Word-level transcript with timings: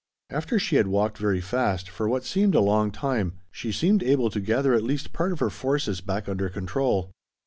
After 0.31 0.57
she 0.57 0.77
had 0.77 0.87
walked 0.87 1.19
very 1.19 1.41
fast 1.41 1.87
for 1.87 2.09
what 2.09 2.23
seemed 2.25 2.55
a 2.55 2.59
long 2.59 2.89
time 2.89 3.33
she 3.51 3.71
seemed 3.71 4.01
able 4.01 4.31
to 4.31 4.39
gather 4.39 4.73
at 4.73 4.81
least 4.81 5.13
part 5.13 5.31
of 5.31 5.41
her 5.41 5.51
forces 5.51 6.01
back 6.01 6.27
under 6.27 6.49
control. 6.49 7.11